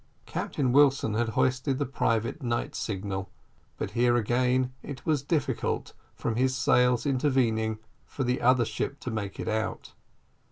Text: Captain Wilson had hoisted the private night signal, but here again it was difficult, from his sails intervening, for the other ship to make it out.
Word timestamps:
Captain 0.25 0.71
Wilson 0.71 1.13
had 1.13 1.29
hoisted 1.37 1.77
the 1.77 1.85
private 1.85 2.41
night 2.41 2.73
signal, 2.73 3.29
but 3.77 3.91
here 3.91 4.17
again 4.17 4.73
it 4.81 5.05
was 5.05 5.21
difficult, 5.21 5.93
from 6.15 6.37
his 6.37 6.55
sails 6.55 7.05
intervening, 7.05 7.77
for 8.07 8.23
the 8.23 8.41
other 8.41 8.65
ship 8.65 8.99
to 8.99 9.11
make 9.11 9.39
it 9.39 9.47
out. 9.47 9.93